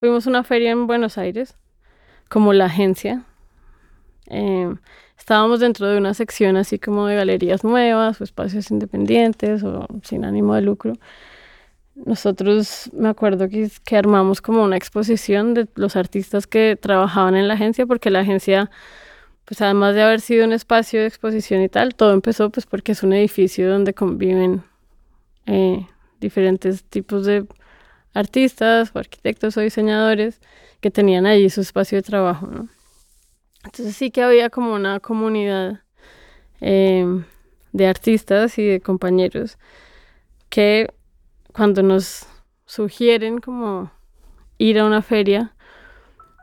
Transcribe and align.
Fuimos 0.00 0.26
a 0.26 0.30
una 0.30 0.44
feria 0.44 0.72
en 0.72 0.86
Buenos 0.86 1.16
Aires, 1.16 1.56
como 2.28 2.52
la 2.52 2.66
agencia. 2.66 3.24
Em, 4.26 4.76
estábamos 5.18 5.60
dentro 5.60 5.88
de 5.88 5.96
una 5.96 6.12
sección 6.12 6.58
así 6.58 6.78
como 6.78 7.06
de 7.06 7.16
galerías 7.16 7.64
nuevas 7.64 8.20
o 8.20 8.24
espacios 8.24 8.70
independientes 8.70 9.62
o 9.64 9.86
sin 10.02 10.26
ánimo 10.26 10.54
de 10.54 10.60
lucro. 10.60 10.92
Nosotros 11.94 12.90
me 12.92 13.08
acuerdo 13.08 13.48
que, 13.48 13.70
armamos 13.96 14.42
como 14.42 14.62
una 14.64 14.76
exposición 14.76 15.54
de 15.54 15.66
los 15.76 15.96
artistas 15.96 16.46
que 16.46 16.76
trabajaban 16.78 17.34
en 17.34 17.48
la 17.48 17.54
agencia, 17.54 17.86
porque 17.86 18.10
la 18.10 18.20
agencia, 18.20 18.70
pues 19.46 19.62
además 19.62 19.94
de 19.94 20.02
haber 20.02 20.20
sido 20.20 20.44
un 20.44 20.52
espacio 20.52 21.00
de 21.00 21.06
exposición 21.06 21.62
y 21.62 21.70
tal, 21.70 21.94
todo 21.94 22.12
empezó 22.12 22.50
pues 22.50 22.66
porque 22.66 22.92
es 22.92 23.02
un 23.02 23.14
edificio 23.14 23.70
donde 23.70 23.94
conviven 23.94 24.62
eh, 25.46 25.86
diferentes 26.20 26.84
tipos 26.84 27.24
de 27.24 27.46
artistas 28.16 28.90
o 28.94 28.98
arquitectos 28.98 29.56
o 29.56 29.60
diseñadores 29.60 30.40
que 30.80 30.90
tenían 30.90 31.26
allí 31.26 31.50
su 31.50 31.60
espacio 31.60 31.98
de 31.98 32.02
trabajo. 32.02 32.48
Entonces 33.62 33.94
sí 33.94 34.10
que 34.10 34.22
había 34.22 34.48
como 34.48 34.72
una 34.72 35.00
comunidad 35.00 35.80
eh, 36.60 37.04
de 37.72 37.86
artistas 37.86 38.58
y 38.58 38.64
de 38.64 38.80
compañeros 38.80 39.58
que 40.48 40.88
cuando 41.52 41.82
nos 41.82 42.26
sugieren 42.64 43.38
como 43.38 43.90
ir 44.56 44.78
a 44.78 44.86
una 44.86 45.02
feria, 45.02 45.52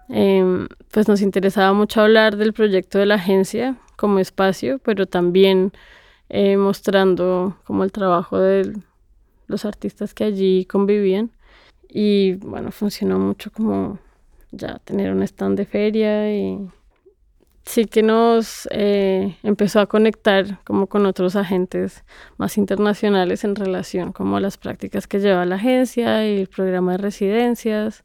em, 0.09 0.67
pues 0.91 1.07
nos 1.07 1.21
interesaba 1.21 1.73
mucho 1.73 2.01
hablar 2.01 2.37
del 2.37 2.53
proyecto 2.53 2.99
de 2.99 3.07
la 3.07 3.15
agencia 3.15 3.77
como 3.95 4.19
espacio, 4.19 4.77
pero 4.79 5.07
también 5.07 5.71
eh, 6.29 6.55
mostrando 6.57 7.57
como 7.63 7.83
el 7.83 7.91
trabajo 7.91 8.37
de 8.37 8.73
los 9.47 9.65
artistas 9.65 10.13
que 10.13 10.23
allí 10.23 10.65
convivían. 10.65 11.31
Y 11.95 12.33
bueno, 12.37 12.71
funcionó 12.71 13.19
mucho 13.19 13.51
como 13.51 13.99
ya 14.51 14.79
tener 14.79 15.11
un 15.11 15.21
stand 15.21 15.57
de 15.59 15.65
feria 15.65 16.35
y 16.35 16.57
sí 17.65 17.85
que 17.85 18.01
nos 18.01 18.67
eh, 18.71 19.37
empezó 19.43 19.79
a 19.79 19.85
conectar 19.85 20.59
como 20.63 20.87
con 20.87 21.05
otros 21.05 21.35
agentes 21.35 22.03
más 22.37 22.57
internacionales 22.57 23.43
en 23.43 23.55
relación 23.55 24.11
como 24.11 24.37
a 24.37 24.39
las 24.39 24.57
prácticas 24.57 25.05
que 25.05 25.19
lleva 25.19 25.45
la 25.45 25.55
agencia 25.55 26.27
y 26.27 26.39
el 26.39 26.47
programa 26.47 26.93
de 26.93 26.97
residencias, 26.97 28.01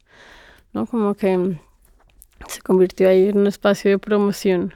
¿no? 0.71 0.85
Como 0.85 1.15
que 1.15 1.57
se 2.47 2.61
convirtió 2.61 3.09
ahí 3.09 3.29
en 3.29 3.39
un 3.39 3.47
espacio 3.47 3.89
de 3.89 3.97
promoción 3.97 4.71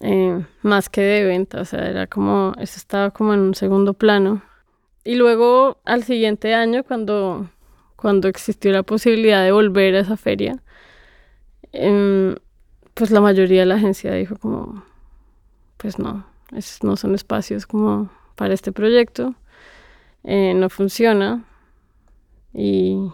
eh, 0.00 0.44
más 0.60 0.90
que 0.90 1.00
de 1.00 1.24
venta, 1.24 1.62
o 1.62 1.64
sea, 1.64 1.88
era 1.88 2.06
como, 2.06 2.52
eso 2.58 2.76
estaba 2.76 3.10
como 3.10 3.32
en 3.32 3.40
un 3.40 3.54
segundo 3.54 3.94
plano. 3.94 4.42
Y 5.02 5.14
luego 5.14 5.78
al 5.84 6.04
siguiente 6.04 6.54
año, 6.54 6.84
cuando, 6.84 7.48
cuando 7.96 8.28
existió 8.28 8.72
la 8.72 8.82
posibilidad 8.82 9.42
de 9.42 9.52
volver 9.52 9.94
a 9.96 10.00
esa 10.00 10.16
feria, 10.16 10.62
eh, 11.72 12.36
pues 12.94 13.10
la 13.10 13.20
mayoría 13.20 13.60
de 13.60 13.66
la 13.66 13.74
agencia 13.74 14.12
dijo 14.12 14.36
como, 14.36 14.84
pues 15.76 15.98
no, 15.98 16.26
esos 16.54 16.82
no 16.82 16.96
son 16.96 17.14
espacios 17.14 17.66
como 17.66 18.10
para 18.36 18.54
este 18.54 18.72
proyecto, 18.72 19.34
eh, 20.24 20.54
no 20.54 20.68
funciona 20.70 21.44
y, 22.52 23.10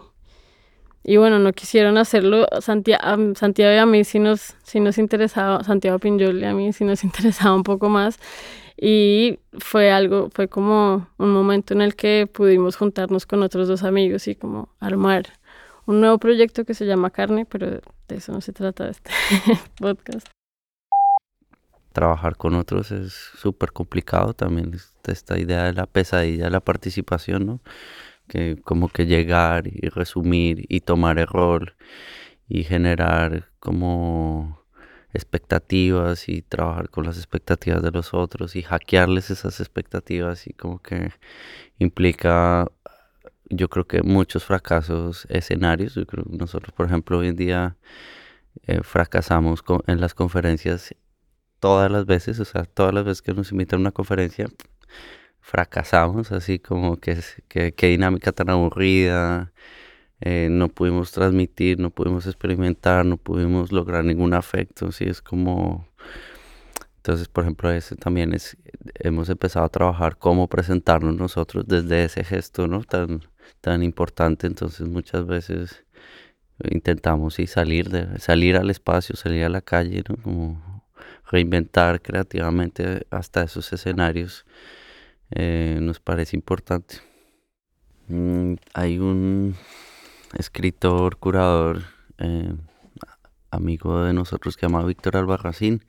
y 1.03 1.17
bueno, 1.17 1.39
no 1.39 1.51
quisieron 1.53 1.97
hacerlo. 1.97 2.47
Santiago, 2.61 3.35
Santiago 3.35 3.73
y 3.73 3.77
a 3.77 3.85
mí 3.85 4.03
sí 4.03 4.19
nos, 4.19 4.55
sí 4.63 4.79
nos 4.79 4.97
interesaba, 4.97 5.63
Santiago 5.63 5.99
Pinjol 5.99 6.39
y 6.39 6.45
a 6.45 6.53
mí 6.53 6.71
sí 6.73 6.85
nos 6.85 7.03
interesaba 7.05 7.55
un 7.55 7.63
poco 7.63 7.89
más 7.89 8.19
y 8.77 9.39
fue 9.59 9.91
algo, 9.91 10.29
fue 10.31 10.47
como 10.47 11.07
un 11.17 11.31
momento 11.31 11.73
en 11.73 11.81
el 11.81 11.95
que 11.95 12.27
pudimos 12.31 12.75
juntarnos 12.75 13.25
con 13.25 13.43
otros 13.43 13.67
dos 13.67 13.83
amigos 13.83 14.27
y 14.27 14.35
como 14.35 14.69
armar 14.79 15.25
un 15.85 15.99
nuevo 15.99 16.17
proyecto 16.17 16.65
que 16.65 16.73
se 16.73 16.85
llama 16.85 17.09
Carne, 17.09 17.45
pero 17.45 17.67
de 17.69 18.15
eso 18.15 18.31
no 18.31 18.41
se 18.41 18.53
trata 18.53 18.89
este 18.89 19.11
podcast. 19.79 20.27
Trabajar 21.91 22.37
con 22.37 22.55
otros 22.55 22.91
es 22.91 23.13
súper 23.13 23.71
complicado 23.71 24.33
también, 24.33 24.75
esta 25.05 25.37
idea 25.37 25.65
de 25.65 25.73
la 25.73 25.85
pesadilla 25.85 26.45
de 26.45 26.49
la 26.49 26.59
participación, 26.61 27.45
¿no? 27.45 27.59
Que 28.27 28.57
como 28.63 28.89
que 28.89 29.05
llegar 29.05 29.67
y 29.67 29.89
resumir 29.89 30.65
y 30.69 30.79
tomar 30.79 31.19
error 31.19 31.75
y 32.47 32.63
generar 32.63 33.49
como 33.59 34.62
expectativas 35.13 36.27
y 36.29 36.41
trabajar 36.41 36.89
con 36.89 37.05
las 37.05 37.17
expectativas 37.17 37.81
de 37.81 37.91
los 37.91 38.13
otros 38.13 38.55
y 38.55 38.63
hackearles 38.63 39.29
esas 39.31 39.59
expectativas 39.59 40.47
y 40.47 40.53
como 40.53 40.81
que 40.81 41.11
implica 41.79 42.67
yo 43.49 43.69
creo 43.69 43.85
que 43.87 44.01
muchos 44.03 44.45
fracasos 44.45 45.25
escenarios. 45.29 45.95
Yo 45.95 46.05
creo 46.05 46.25
nosotros, 46.29 46.73
por 46.73 46.87
ejemplo, 46.87 47.19
hoy 47.19 47.27
en 47.29 47.35
día 47.35 47.77
eh, 48.67 48.81
fracasamos 48.83 49.63
en 49.87 50.01
las 50.01 50.13
conferencias 50.13 50.95
todas 51.59 51.91
las 51.91 52.05
veces, 52.05 52.39
o 52.39 52.45
sea, 52.45 52.65
todas 52.65 52.93
las 52.93 53.05
veces 53.05 53.21
que 53.21 53.33
nos 53.33 53.51
invitan 53.51 53.79
a 53.79 53.81
una 53.81 53.91
conferencia, 53.91 54.47
fracasamos, 55.39 56.31
así 56.31 56.59
como 56.59 56.97
que, 56.97 57.19
qué 57.47 57.87
dinámica 57.87 58.31
tan 58.31 58.49
aburrida, 58.49 59.53
eh, 60.25 60.47
no 60.49 60.69
pudimos 60.69 61.11
transmitir, 61.11 61.79
no 61.79 61.89
pudimos 61.89 62.25
experimentar, 62.27 63.05
no 63.05 63.17
pudimos 63.17 63.73
lograr 63.73 64.05
ningún 64.05 64.33
afecto, 64.33 64.87
así 64.87 65.03
es 65.03 65.21
como... 65.21 65.85
Entonces, 66.97 67.27
por 67.27 67.43
ejemplo, 67.43 67.69
ese 67.69 67.97
también 67.97 68.33
es, 68.33 68.55
hemos 68.95 69.27
empezado 69.27 69.65
a 69.65 69.69
trabajar 69.69 70.17
cómo 70.17 70.47
presentarnos 70.47 71.17
nosotros 71.17 71.65
desde 71.67 72.05
ese 72.05 72.23
gesto, 72.23 72.67
¿no? 72.69 72.85
Tan, 72.85 73.21
tan 73.59 73.83
importante, 73.83 74.47
entonces 74.47 74.87
muchas 74.87 75.27
veces 75.27 75.83
intentamos 76.71 77.39
y 77.39 77.47
salir 77.47 77.89
de 77.89 78.17
salir 78.19 78.55
al 78.55 78.69
espacio, 78.69 79.17
salir 79.17 79.43
a 79.43 79.49
la 79.49 79.59
calle, 79.59 80.03
¿no? 80.07 80.15
Como 80.23 80.83
reinventar 81.29 82.01
creativamente 82.01 83.05
hasta 83.09 83.43
esos 83.43 83.73
escenarios 83.73 84.45
eh, 85.31 85.79
nos 85.81 85.99
parece 85.99 86.37
importante. 86.37 86.95
Mm, 88.07 88.53
hay 88.73 88.99
un 88.99 89.55
escritor, 90.37 91.17
curador, 91.17 91.83
eh, 92.17 92.53
amigo 93.51 94.03
de 94.03 94.13
nosotros 94.13 94.55
que 94.55 94.61
se 94.61 94.67
llama 94.67 94.85
Víctor 94.85 95.17
Albarracín 95.17 95.83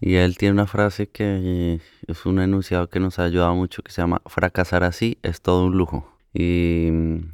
y 0.00 0.14
él 0.14 0.38
tiene 0.38 0.52
una 0.52 0.66
frase 0.66 1.08
que 1.08 1.80
es 2.06 2.26
un 2.26 2.40
enunciado 2.40 2.88
que 2.88 3.00
nos 3.00 3.18
ha 3.18 3.24
ayudado 3.24 3.54
mucho 3.54 3.82
que 3.82 3.90
se 3.90 4.00
llama 4.00 4.22
fracasar 4.26 4.84
así 4.84 5.18
es 5.22 5.40
todo 5.40 5.66
un 5.66 5.76
lujo. 5.76 6.12
Y 6.32 6.88
mm, 6.92 7.32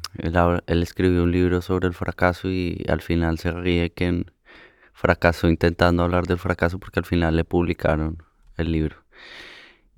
él, 0.67 0.83
escribió 0.83 1.23
un 1.23 1.31
libro 1.31 1.61
sobre 1.61 1.87
el 1.87 1.93
fracaso 1.93 2.49
y 2.49 2.83
al 2.87 3.01
final 3.01 3.37
se 3.37 3.51
ríe 3.51 3.91
que 3.91 4.25
fracasó 4.93 5.47
intentando 5.49 6.03
hablar 6.03 6.25
del 6.25 6.39
fracaso 6.39 6.79
porque 6.79 6.99
al 6.99 7.05
final 7.05 7.35
le 7.35 7.43
publicaron 7.43 8.23
el 8.57 8.71
libro. 8.71 8.97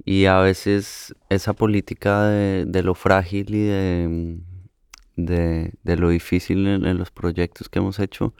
Y 0.03 0.25
a 0.25 0.39
veces 0.39 1.15
esa 1.29 1.53
política 1.53 2.27
de, 2.27 2.83
lo 2.83 2.95
frágil 2.95 3.55
y 3.55 3.63
de, 3.63 4.39
de, 5.17 5.73
lo 5.83 6.09
difícil 6.09 6.66
en, 6.67 6.97
los 6.97 7.11
proyectos 7.11 7.67
que 7.67 7.79
hemos 7.79 8.00
hecho, 8.00 8.33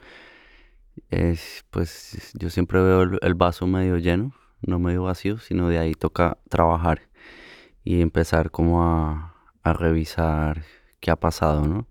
es, 1.10 1.64
pues 1.70 2.32
yo 2.38 2.50
siempre 2.50 2.80
veo 2.80 3.02
el 3.02 3.34
vaso 3.34 3.66
medio 3.66 3.98
lleno, 3.98 4.32
no 4.62 4.78
medio 4.78 5.04
vacío, 5.04 5.38
sino 5.38 5.68
de 5.68 5.78
ahí 5.78 5.94
toca 5.94 6.38
trabajar 6.48 7.02
y 7.84 8.00
empezar 8.00 8.50
como 8.50 8.82
a, 8.82 9.34
a 9.62 9.72
revisar 9.72 10.64
qué 11.00 11.10
ha 11.10 11.16
pasado, 11.16 11.66
¿no? 11.66 11.86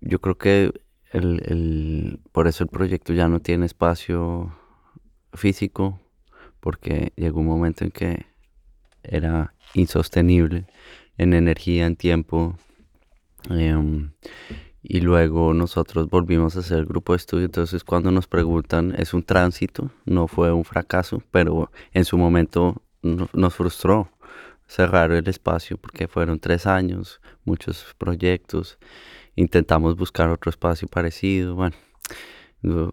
Yo 0.00 0.20
creo 0.20 0.36
que 0.36 0.72
el, 1.12 2.20
por 2.32 2.48
eso 2.48 2.64
el 2.64 2.70
proyecto 2.70 3.12
ya 3.12 3.28
no 3.28 3.40
tiene 3.40 3.66
espacio 3.66 4.54
físico, 5.34 6.00
porque 6.60 7.12
llegó 7.16 7.40
un 7.40 7.46
momento 7.46 7.84
en 7.84 7.90
que 7.90 8.26
era 9.02 9.54
insostenible 9.74 10.66
en 11.18 11.34
energía, 11.34 11.86
en 11.86 11.96
tiempo. 11.96 12.56
Em, 13.50 14.12
y 14.82 15.00
luego 15.00 15.54
nosotros 15.54 16.08
volvimos 16.08 16.56
a 16.56 16.60
hacer 16.60 16.78
el 16.78 16.86
grupo 16.86 17.12
de 17.12 17.18
estudio. 17.18 17.44
Entonces, 17.44 17.84
cuando 17.84 18.10
nos 18.10 18.26
preguntan, 18.26 18.94
es 18.98 19.14
un 19.14 19.22
tránsito, 19.22 19.90
no 20.04 20.28
fue 20.28 20.52
un 20.52 20.64
fracaso, 20.64 21.22
pero 21.30 21.70
en 21.92 22.04
su 22.04 22.18
momento 22.18 22.82
nos 23.02 23.54
frustró 23.54 24.10
cerrar 24.66 25.10
el 25.12 25.28
espacio 25.28 25.76
porque 25.76 26.08
fueron 26.08 26.38
tres 26.38 26.66
años, 26.66 27.20
muchos 27.44 27.94
proyectos, 27.98 28.78
intentamos 29.36 29.96
buscar 29.96 30.30
otro 30.30 30.50
espacio 30.50 30.88
parecido, 30.88 31.54
bueno, 31.54 31.76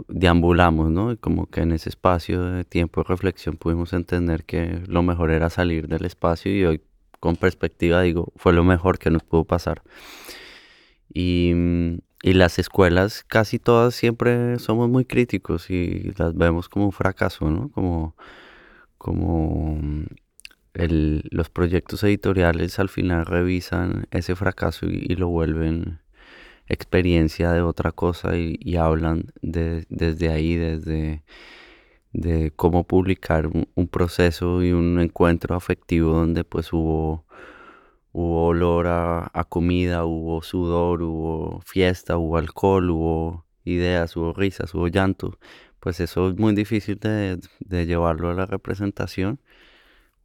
deambulamos, 0.08 0.90
¿no? 0.90 1.12
Y 1.12 1.18
como 1.18 1.46
que 1.46 1.62
en 1.62 1.72
ese 1.72 1.90
espacio 1.90 2.44
de 2.44 2.66
tiempo 2.66 3.02
de 3.02 3.08
reflexión 3.08 3.56
pudimos 3.56 3.94
entender 3.94 4.44
que 4.44 4.82
lo 4.88 5.04
mejor 5.04 5.32
era 5.32 5.50
salir 5.50 5.88
del 5.88 6.06
espacio 6.06 6.52
y 6.56 6.66
hoy 6.66 6.82
con 7.20 7.36
perspectiva 7.36 8.02
digo, 8.02 8.32
fue 8.36 8.54
lo 8.54 8.64
mejor 8.64 9.00
que 9.00 9.10
nos 9.12 9.24
pudo 9.24 9.46
pasar. 9.46 9.82
Y, 11.14 11.54
y 12.22 12.34
las 12.34 12.60
escuelas 12.60 13.24
casi 13.28 13.60
todas 13.60 13.96
siempre 13.96 14.60
somos 14.60 14.90
muy 14.90 15.06
críticos 15.06 15.70
y 15.70 16.12
las 16.18 16.36
vemos 16.36 16.70
como 16.70 16.86
un 16.86 16.92
fracaso, 16.92 17.50
¿no? 17.50 17.70
Como, 17.70 18.16
como 18.98 19.80
los 20.74 21.50
proyectos 21.50 22.04
editoriales 22.04 22.80
al 22.80 22.90
final 22.90 23.26
revisan 23.26 24.08
ese 24.12 24.36
fracaso 24.36 24.86
y, 24.88 25.16
lo 25.16 25.28
vuelven 25.30 26.00
experiencia 26.68 27.52
de 27.52 27.62
otra 27.62 27.92
cosa 27.92 28.38
y, 28.38 28.76
hablan 28.78 29.34
desde 29.42 30.30
ahí, 30.30 30.56
desde 30.56 31.24
de 32.14 32.52
cómo 32.56 32.86
publicar 32.86 33.48
un, 33.48 33.88
proceso 33.88 34.64
y 34.64 34.72
un 34.72 35.00
encuentro 35.00 35.56
afectivo 35.56 36.14
donde 36.14 36.44
pues 36.44 36.74
hubo, 36.74 37.26
hubo 38.12 38.48
olor 38.48 38.88
a, 38.88 39.32
a, 39.34 39.44
comida, 39.46 40.06
hubo 40.06 40.42
sudor, 40.42 41.04
hubo 41.04 41.62
fiesta, 41.66 42.18
hubo 42.18 42.38
alcohol, 42.38 42.90
hubo 42.92 43.46
ideas, 43.66 44.16
hubo 44.18 44.34
risas, 44.34 44.74
hubo 44.74 44.88
llanto. 44.88 45.38
Pues 45.80 46.00
eso 46.00 46.30
es 46.30 46.38
muy 46.38 46.54
difícil 46.56 47.00
de, 47.00 47.40
de 47.60 47.86
llevarlo 47.86 48.30
a 48.30 48.34
la 48.34 48.46
representación 48.46 49.40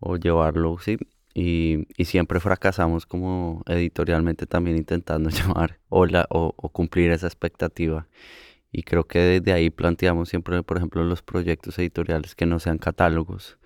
o 0.01 0.17
llevarlo, 0.17 0.79
sí, 0.79 0.99
y, 1.35 1.87
y, 1.97 2.05
siempre 2.05 2.39
fracasamos 2.41 3.07
como 3.07 3.65
editorialmente 3.67 4.47
también 4.47 4.77
intentando 4.77 5.31
llevar 5.31 5.81
o, 5.89 6.07
o, 6.29 6.69
cumplir 6.71 7.11
esa 7.11 7.27
expectativa. 7.27 8.07
Y 8.77 8.83
creo 8.83 9.05
que 9.05 9.21
desde 9.21 9.53
ahí 9.53 9.71
planteamos 9.71 10.29
siempre, 10.29 10.61
por 10.65 10.79
ejemplo, 10.79 11.05
los 11.05 11.23
proyectos 11.23 11.79
editoriales 11.79 12.35
que 12.35 12.45
no 12.45 12.59
sean 12.59 12.79
catálogos, 12.79 13.57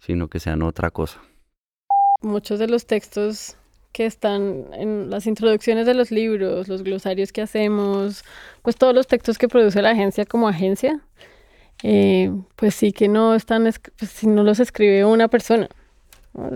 sino 0.00 0.28
que 0.28 0.40
sean 0.40 0.62
otra 0.62 0.90
cosa. 0.90 1.20
Muchos 2.22 2.58
de 2.58 2.66
los 2.66 2.86
textos 2.86 3.58
que 3.92 4.06
están 4.06 4.64
en 4.72 5.10
las 5.10 5.26
introducciones 5.26 5.84
de 5.84 5.92
los 5.92 6.10
libros, 6.10 6.68
los 6.68 6.82
glosarios 6.82 7.32
que 7.32 7.42
hacemos, 7.42 8.24
pues 8.62 8.76
todos 8.76 8.94
los 8.94 9.06
textos 9.06 9.36
que 9.36 9.46
produce 9.46 9.82
la 9.82 9.90
agencia 9.90 10.24
como 10.24 10.48
agencia, 10.48 11.02
eh, 11.82 12.32
pues 12.56 12.74
sí 12.74 12.92
que 12.92 13.08
no 13.08 13.34
están, 13.34 13.64
pues 13.98 14.10
si 14.10 14.26
no 14.26 14.42
los 14.42 14.58
escribe 14.58 15.04
una 15.04 15.28
persona, 15.28 15.68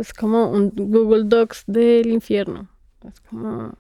es 0.01 0.15
como 0.15 0.51
un 0.51 0.73
Google 0.75 1.25
Docs 1.25 1.65
del 1.67 2.11
infierno. 2.11 2.71
Es 3.07 3.21
como... 3.21 3.75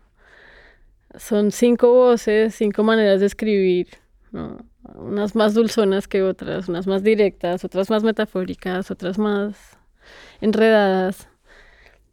Son 1.18 1.50
cinco 1.50 1.92
voces, 1.92 2.54
cinco 2.54 2.84
maneras 2.84 3.18
de 3.18 3.26
escribir, 3.26 3.88
Unas 4.32 5.34
más 5.34 5.54
dulzonas 5.54 6.08
que 6.08 6.22
otras, 6.22 6.68
unas 6.68 6.86
más 6.86 7.02
directas, 7.02 7.64
otras 7.64 7.90
más 7.90 8.02
metafóricas, 8.02 8.90
otras 8.90 9.18
más 9.18 9.78
enredadas, 10.40 11.28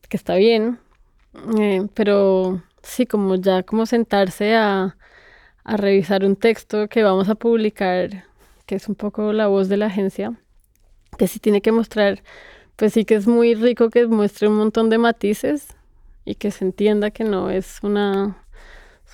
que 0.09 0.17
está 0.17 0.35
bien, 0.35 0.79
eh, 1.59 1.87
pero 1.93 2.61
sí, 2.81 3.05
como 3.05 3.35
ya 3.35 3.63
como 3.63 3.85
sentarse 3.85 4.55
a, 4.55 4.97
a 5.63 5.77
revisar 5.77 6.25
un 6.25 6.35
texto 6.35 6.87
que 6.87 7.03
vamos 7.03 7.29
a 7.29 7.35
publicar, 7.35 8.25
que 8.65 8.75
es 8.75 8.87
un 8.89 8.95
poco 8.95 9.33
la 9.33 9.47
voz 9.47 9.69
de 9.69 9.77
la 9.77 9.87
agencia, 9.87 10.39
que 11.17 11.27
sí 11.27 11.39
tiene 11.39 11.61
que 11.61 11.71
mostrar 11.71 12.21
pues 12.77 12.93
sí 12.93 13.05
que 13.05 13.15
es 13.15 13.27
muy 13.27 13.55
rico 13.55 13.89
que 13.89 14.05
muestre 14.05 14.47
un 14.47 14.55
montón 14.55 14.89
de 14.89 14.99
matices 14.99 15.75
y 16.25 16.35
que 16.35 16.51
se 16.51 16.63
entienda 16.63 17.09
que 17.09 17.23
no 17.23 17.49
es 17.49 17.79
una, 17.81 18.37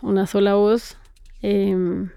una 0.01 0.27
sola 0.27 0.55
voz. 0.55 0.97
Em, 1.41 2.11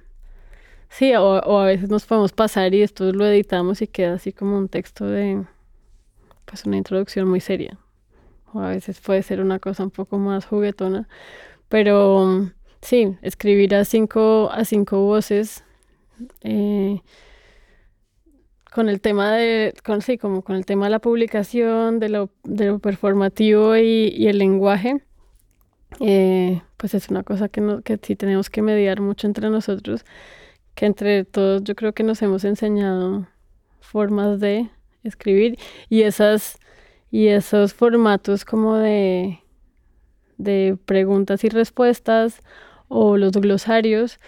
sí, 0.97 1.15
o, 1.15 1.59
a 1.61 1.67
veces 1.67 1.91
nos 1.91 2.07
podemos 2.07 2.33
pasar 2.33 2.75
y 2.75 2.83
esto 2.83 3.13
lo 3.13 3.27
editamos 3.27 3.83
y 3.83 3.87
queda 3.87 4.15
así 4.15 4.33
como 4.33 4.57
un 4.57 4.69
texto 4.69 5.07
de, 5.07 5.45
pues 6.47 6.65
una 6.65 6.79
introducción 6.79 7.29
muy 7.29 7.41
seria. 7.41 7.79
O 8.53 8.61
a 8.61 8.71
veces 8.71 9.01
puede 9.01 9.23
ser 9.23 9.41
una 9.41 9.59
cosa 9.59 9.85
un 9.85 9.91
poco 9.91 10.19
más 10.19 10.47
juguetona. 10.47 11.09
Pero 11.69 12.51
sí, 12.81 13.17
escribir 13.23 13.75
a 13.75 13.85
cinco, 13.85 14.51
a 14.51 14.65
cinco 14.65 15.01
voces 15.01 15.65
eh, 16.43 17.01
con 18.73 18.89
el 18.89 19.01
tema 19.01 19.33
de, 19.35 19.75
con, 19.85 20.01
sí, 20.01 20.17
como 20.17 20.43
con 20.43 20.57
el 20.57 20.65
tema 20.65 20.87
de 20.87 20.91
la 20.93 21.01
publicación, 21.01 21.99
de 22.01 22.09
lo, 22.09 22.31
de 22.45 22.67
lo 22.67 22.79
performativo 22.79 23.77
y, 23.77 24.15
y 24.17 24.29
el 24.29 24.39
lenguaje, 24.39 25.03
eh, 26.01 26.63
pues 26.77 26.95
es 26.95 27.09
una 27.09 27.23
cosa 27.23 27.49
que, 27.49 27.61
no, 27.61 27.83
que 27.83 27.99
sí 28.03 28.17
tenemos 28.17 28.51
que 28.51 28.63
mediar 28.63 29.01
mucho 29.01 29.27
entre 29.27 29.51
nosotros, 29.51 30.05
que 30.77 30.87
entre 30.87 31.25
todos 31.25 31.65
yo 31.65 31.75
creo 31.75 31.93
que 31.93 32.05
nos 32.05 32.23
hemos 32.23 32.45
enseñado 32.45 33.27
formas 33.81 34.39
de 34.39 34.71
escribir 35.03 35.59
y 35.89 36.03
esas 36.03 36.59
y 37.11 37.29
esos 37.29 37.75
formatos 37.75 38.45
como 38.45 38.77
de, 38.77 39.41
de 40.39 40.77
preguntas 40.85 41.43
y 41.45 41.49
respuestas 41.49 42.41
o 42.89 43.17
los 43.17 43.33
glosarios 43.33 44.19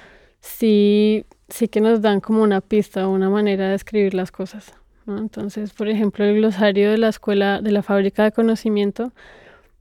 sí 0.40 1.26
sí 1.48 1.68
que 1.68 1.80
nos 1.80 2.02
dan 2.02 2.20
como 2.20 2.42
una 2.42 2.60
pista 2.60 3.06
o 3.06 3.12
una 3.12 3.30
manera 3.30 3.68
de 3.68 3.74
escribir 3.74 4.14
las 4.14 4.30
cosas. 4.30 4.74
Entonces, 5.06 5.72
por 5.72 5.88
ejemplo, 5.88 6.24
el 6.24 6.36
glosario 6.36 6.90
de 6.90 6.98
la 6.98 7.08
escuela, 7.08 7.62
de 7.62 7.72
la 7.72 7.82
fábrica 7.82 8.24
de 8.24 8.32
conocimiento, 8.32 9.12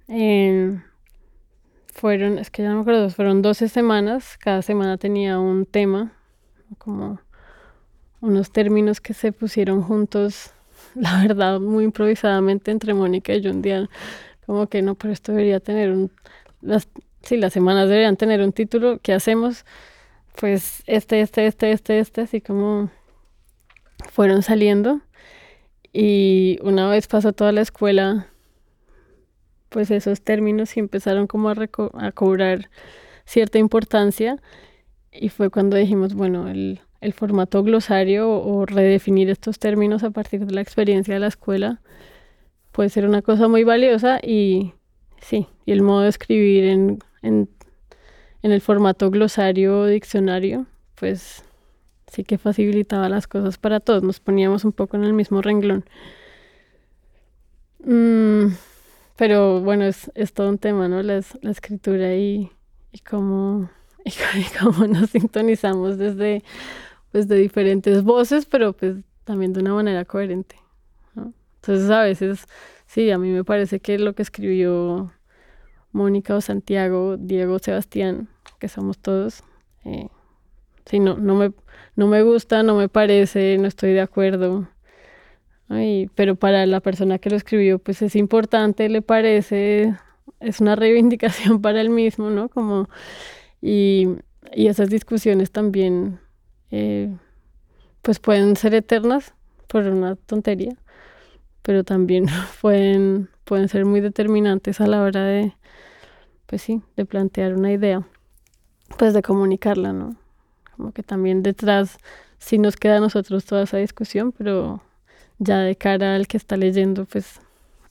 em, 0.08 0.82
fueron, 1.94 2.38
es 2.38 2.50
que 2.50 2.64
ya 2.64 2.70
no 2.70 2.76
me 2.76 2.82
acuerdo, 2.82 3.10
fueron 3.10 3.42
12 3.42 3.68
semanas, 3.68 4.38
cada 4.38 4.62
semana 4.62 4.98
tenía 4.98 5.40
un 5.40 5.66
tema, 5.66 6.14
como 6.78 7.20
unos 8.22 8.52
términos 8.52 9.02
que 9.02 9.14
se 9.14 9.32
pusieron 9.32 9.82
juntos, 9.82 10.52
la 10.96 11.22
verdad, 11.22 11.60
muy 11.60 11.86
improvisadamente 11.86 12.72
entre 12.72 12.94
Mónica 12.94 13.34
y 13.34 13.42
yo 13.42 13.52
un 13.52 13.62
día, 13.62 13.90
como 14.46 14.68
que 14.68 14.82
no, 14.82 14.96
pero 14.96 15.14
esto 15.14 15.32
debería 15.32 15.60
tener 15.60 15.92
un, 15.92 16.12
las, 16.62 16.88
sí, 17.24 17.38
las 17.38 17.54
semanas 17.54 17.90
deberían 17.90 18.18
tener 18.18 18.42
un 18.42 18.54
título, 18.54 19.00
¿qué 19.02 19.14
hacemos? 19.14 19.66
pues 20.38 20.84
este, 20.86 21.22
este, 21.22 21.48
este, 21.48 21.72
este, 21.72 22.00
este, 22.00 22.22
así 22.22 22.42
como 22.42 22.90
fueron 24.12 24.44
saliendo. 24.44 25.02
Y 25.92 26.60
una 26.62 26.88
vez 26.90 27.08
pasó 27.08 27.34
toda 27.34 27.52
la 27.52 27.62
escuela, 27.62 28.28
pues 29.70 29.90
esos 29.90 30.22
términos 30.22 30.78
y 30.78 30.80
empezaron 30.80 31.28
como 31.28 31.50
a, 31.50 31.56
a 32.00 32.12
cobrar 32.12 32.70
cierta 33.26 33.58
importancia. 33.58 34.38
Y 35.12 35.30
fue 35.30 35.50
cuando 35.50 35.78
dijimos, 35.78 36.14
bueno, 36.14 36.48
el, 36.48 36.80
el 37.02 37.14
formato 37.14 37.64
glosario 37.64 38.30
o, 38.30 38.66
redefinir 38.66 39.30
estos 39.30 39.60
términos 39.60 40.04
a 40.04 40.12
partir 40.12 40.46
de 40.46 40.54
la 40.54 40.62
experiencia 40.62 41.14
de 41.14 41.20
la 41.20 41.28
escuela 41.28 41.82
puede 42.72 42.90
ser 42.90 43.08
una 43.08 43.22
cosa 43.22 43.48
muy 43.48 43.64
valiosa 43.64 44.20
y 44.22 44.74
sí, 45.20 45.48
y 45.66 45.72
el 45.72 45.82
modo 45.82 46.02
de 46.02 46.10
escribir 46.10 46.66
en, 46.66 47.00
en 47.24 47.50
en 48.48 48.52
el 48.52 48.62
formato 48.62 49.10
glosario 49.10 49.80
o 49.80 49.86
diccionario, 49.86 50.66
pues 50.96 51.44
sí 52.08 52.24
que 52.24 52.38
facilitaba 52.38 53.10
las 53.10 53.28
cosas 53.28 53.58
para 53.58 53.80
todos, 53.80 54.04
nos 54.04 54.20
poníamos 54.20 54.64
un 54.64 54.72
poco 54.72 54.98
en 54.98 55.04
el 55.04 55.14
mismo 55.14 55.42
renglón. 55.42 55.86
Mm, 57.84 58.54
pero 59.18 59.62
bueno, 59.62 59.86
es, 59.86 60.12
es, 60.16 60.34
todo 60.34 60.50
un 60.50 60.58
tema, 60.58 60.88
¿no? 60.88 61.02
La, 61.04 61.22
la 61.42 61.52
escritura 61.52 62.16
y, 62.16 62.52
y, 62.92 63.00
cómo, 63.00 63.70
y, 64.36 64.44
cómo 64.60 64.88
nos 64.88 65.10
sintonizamos 65.10 65.98
desde 65.98 66.44
pues, 67.12 67.28
de 67.28 67.38
diferentes 67.38 68.04
voces, 68.04 68.46
pero 68.46 68.74
pues 68.74 68.98
también 69.24 69.54
de 69.54 69.60
una 69.62 69.74
manera 69.74 70.06
coherente. 70.06 70.56
Entonces 71.16 71.90
a 71.90 72.02
veces, 72.02 72.46
sí, 72.86 73.12
a 73.12 73.18
mí 73.18 73.30
me 73.30 73.44
parece 73.44 73.80
que 73.82 74.00
lo 74.00 74.14
que 74.14 74.22
escribió 74.22 75.12
Mónica 75.92 76.36
o 76.36 76.42
Santiago, 76.42 77.18
Diego, 77.18 77.60
Sebastián, 77.60 78.30
que 78.60 78.70
somos 78.70 79.00
todos. 79.00 79.44
Eh, 79.84 80.08
sí, 80.86 81.00
no, 81.00 81.18
no, 81.18 81.36
me, 81.36 81.52
no 81.96 82.08
me 82.08 82.22
gusta, 82.22 82.64
no 82.64 82.76
me 82.76 82.88
parece, 82.88 83.58
no 83.58 83.68
estoy 83.68 83.94
de 83.94 84.02
acuerdo. 84.02 84.70
pero 86.16 86.36
para 86.36 86.66
la 86.66 86.80
persona 86.80 87.20
que 87.20 87.30
lo 87.30 87.36
escribió, 87.36 87.80
pues 87.80 88.02
es 88.02 88.16
importante, 88.16 88.88
le 88.88 89.02
parece, 89.02 89.96
es 90.40 90.62
una 90.62 90.76
reivindicación 90.76 91.62
para 91.62 91.82
él 91.82 91.90
mismo, 91.90 92.30
¿no? 92.30 92.48
Como, 92.48 92.88
y, 93.62 94.08
y 94.54 94.68
esas 94.68 94.90
discusiones 94.90 95.52
también, 95.52 96.20
eh, 96.72 97.16
pues 98.02 98.20
pueden 98.20 98.56
ser 98.56 98.74
eternas 98.74 99.34
por 99.68 99.84
una 99.84 100.16
tontería, 100.16 100.76
pero 101.62 101.84
también 101.84 102.28
pueden, 102.62 103.30
pueden 103.44 103.70
ser 103.70 103.86
muy 103.86 104.02
determinantes 104.02 104.82
a 104.82 104.88
la 104.88 105.02
hora 105.02 105.24
de, 105.26 105.54
pues 106.46 106.62
sí, 106.62 106.82
de 106.96 107.06
plantear 107.06 107.56
una 107.56 107.72
idea 107.72 108.06
pues 108.98 109.14
de 109.14 109.22
comunicarla, 109.22 109.92
¿no? 109.94 110.16
Como 110.76 110.92
que 110.92 111.04
también 111.04 111.44
detrás 111.44 111.98
sí 112.38 112.58
nos 112.58 112.78
queda 112.78 112.98
a 112.98 113.02
nosotros 113.02 113.46
toda 113.46 113.64
esa 113.64 113.78
discusión, 113.78 114.32
pero 114.32 114.82
ya 115.40 115.60
de 115.60 115.76
cara 115.76 116.16
al 116.16 116.28
que 116.28 116.38
está 116.38 116.56
leyendo, 116.58 117.06
pues 117.06 117.42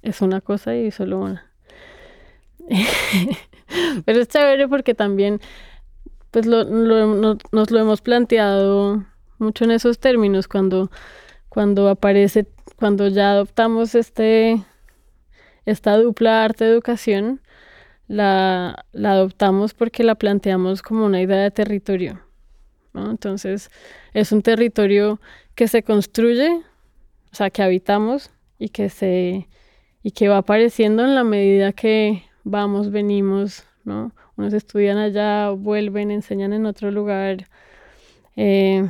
es 0.02 0.20
una 0.23 0.40
cosa 0.40 0.75
y 0.76 0.90
solo 0.90 1.18
una. 1.20 1.50
pero 4.04 4.20
es 4.20 4.28
chévere 4.28 4.68
porque 4.68 4.94
también 4.94 5.40
pues 6.30 6.46
lo, 6.46 6.64
nos 6.64 7.70
lo 7.70 7.78
hemos 7.78 8.00
planteado 8.00 9.04
mucho 9.38 9.64
en 9.64 9.70
esos 9.70 9.99
términos 9.99 10.49
cuando, 10.49 10.90
cuando 11.49 11.88
aparece, 11.88 12.46
cuando 12.78 13.08
ya 13.08 13.30
adoptamos 13.30 13.94
este 13.94 14.62
esta 15.66 15.96
dupla 15.96 16.44
arte-educación, 16.44 17.40
la, 18.06 18.85
la 18.92 19.12
adoptamos 19.12 19.75
porque 19.75 20.04
la 20.04 20.14
planteamos 20.14 20.80
como 20.80 21.04
una 21.04 21.20
idea 21.20 21.38
de 21.38 21.50
territorio. 21.50 22.20
¿no? 22.94 23.11
Entonces, 23.11 23.70
es 24.14 24.30
un 24.30 24.42
territorio 24.42 25.20
que 25.56 25.66
se 25.66 25.82
construye, 25.82 26.50
o 26.50 27.35
sea, 27.35 27.50
que 27.50 27.62
habitamos 27.62 28.30
y 28.58 28.68
que 28.68 28.88
se 28.88 29.49
y 30.02 30.12
que 30.12 30.28
va 30.28 30.38
apareciendo 30.38 31.04
en 31.04 31.16
la 31.16 31.25
medida 31.25 31.73
que 31.73 32.23
vamos, 32.46 32.90
venimos, 32.90 33.64
¿no? 33.84 34.12
Unos 34.36 34.52
estudian 34.52 34.98
allá, 34.98 35.50
vuelven, 35.50 36.10
enseñan 36.10 36.52
en 36.52 36.64
otro 36.64 36.90
lugar. 36.90 37.48
Eh, 38.36 38.88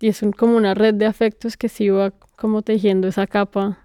y 0.00 0.08
es 0.08 0.22
como 0.36 0.56
una 0.56 0.74
red 0.74 0.94
de 0.94 1.06
afectos 1.06 1.56
que 1.56 1.68
sí 1.68 1.88
va 1.88 2.10
como 2.36 2.62
tejiendo 2.62 3.06
esa 3.08 3.26
capa 3.26 3.78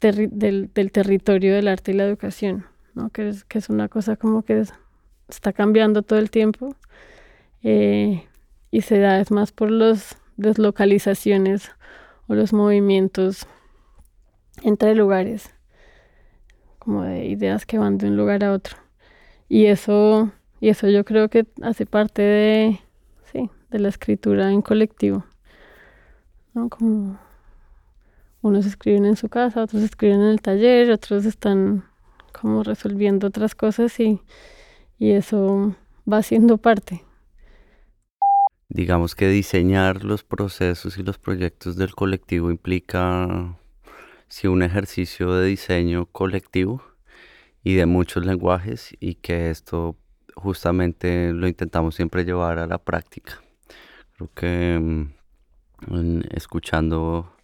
del, 0.00 0.70
territorio 0.70 1.54
del 1.54 1.68
arte 1.68 1.90
y 1.90 1.94
la 1.94 2.04
educación, 2.04 2.64
¿no? 2.94 3.10
que, 3.10 3.28
es, 3.28 3.44
que 3.44 3.58
es 3.58 3.68
una 3.68 3.88
cosa 3.88 4.16
como 4.16 4.42
que 4.42 4.64
está 5.28 5.52
cambiando 5.52 6.02
todo 6.02 6.18
el 6.18 6.30
tiempo 6.30 6.74
eh, 7.62 8.26
y 8.70 8.80
se 8.82 8.98
da 8.98 9.20
es 9.20 9.30
más 9.30 9.52
por 9.52 9.70
las 9.70 10.16
deslocalizaciones 10.36 11.70
o 12.26 12.34
los 12.34 12.52
movimientos 12.52 13.46
entre 14.62 14.94
lugares, 14.94 15.50
como 16.82 17.04
de 17.04 17.26
ideas 17.26 17.64
que 17.64 17.78
van 17.78 17.96
de 17.96 18.08
un 18.08 18.16
lugar 18.16 18.42
a 18.42 18.52
otro. 18.52 18.76
Y 19.48 19.66
eso, 19.66 20.32
y 20.60 20.68
eso 20.68 20.88
yo 20.88 21.04
creo 21.04 21.28
que 21.28 21.46
hace 21.62 21.86
parte 21.86 22.22
de, 22.22 22.80
sí, 23.32 23.50
de 23.70 23.78
la 23.78 23.88
escritura 23.88 24.50
en 24.50 24.62
colectivo. 24.62 25.24
¿no? 26.54 26.68
Como 26.68 27.20
unos 28.40 28.66
escriben 28.66 29.04
en 29.04 29.14
su 29.14 29.28
casa, 29.28 29.62
otros 29.62 29.80
escriben 29.84 30.22
en 30.22 30.30
el 30.30 30.40
taller, 30.40 30.90
otros 30.90 31.24
están 31.24 31.84
como 32.32 32.64
resolviendo 32.64 33.28
otras 33.28 33.54
cosas 33.54 34.00
y, 34.00 34.20
y 34.98 35.12
eso 35.12 35.76
va 36.10 36.20
siendo 36.24 36.58
parte. 36.58 37.04
Digamos 38.68 39.14
que 39.14 39.28
diseñar 39.28 40.02
los 40.02 40.24
procesos 40.24 40.98
y 40.98 41.04
los 41.04 41.18
proyectos 41.18 41.76
del 41.76 41.94
colectivo 41.94 42.50
implica 42.50 43.56
sí, 44.32 44.48
un 44.48 44.62
ejercicio 44.62 45.34
de 45.34 45.46
diseño 45.46 46.06
colectivo 46.06 46.82
y 47.62 47.74
de 47.74 47.84
muchos 47.84 48.24
lenguajes 48.24 48.96
y 48.98 49.16
que 49.16 49.50
esto 49.50 49.94
justamente 50.36 51.34
lo 51.34 51.46
intentamos 51.46 51.94
siempre 51.96 52.24
llevar 52.24 52.58
a 52.58 52.66
la 52.66 52.78
práctica. 52.78 53.42
Creo 54.16 54.30
que 54.34 54.78
mm, 54.80 56.20
escuchando 56.30 57.36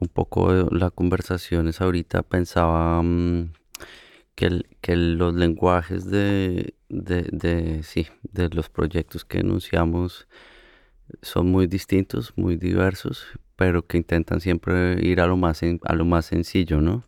un 0.00 0.08
poco 0.08 0.52
las 0.72 0.90
conversaciones 0.90 1.80
ahorita 1.80 2.24
pensaba 2.24 3.00
mm, 3.00 3.52
que, 4.34 4.64
que, 4.80 4.96
los 4.96 5.34
lenguajes 5.34 6.04
de, 6.06 6.74
de, 6.88 7.82
sí, 7.84 8.08
de 8.24 8.48
los 8.48 8.68
proyectos 8.68 9.24
que 9.24 9.38
enunciamos 9.38 10.26
son 11.22 11.48
muy 11.48 11.68
distintos, 11.68 12.32
muy 12.34 12.56
diversos, 12.56 13.24
pero 13.62 13.86
que 13.86 13.96
intentan 13.96 14.40
siempre 14.40 14.98
ir 15.06 15.20
a 15.20 15.28
lo 15.28 15.36
más, 15.36 15.60
a 15.62 15.94
lo 15.94 16.04
más 16.04 16.26
sencillo, 16.26 16.80
¿no? 16.80 17.04